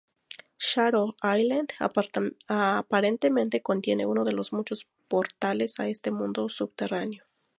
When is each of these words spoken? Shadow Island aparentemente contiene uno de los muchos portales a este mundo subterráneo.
Shadow 0.57 1.15
Island 1.21 1.73
aparentemente 1.77 3.61
contiene 3.61 4.07
uno 4.07 4.23
de 4.23 4.31
los 4.31 4.51
muchos 4.51 4.87
portales 5.07 5.79
a 5.79 5.89
este 5.89 6.09
mundo 6.09 6.49
subterráneo. 6.49 7.23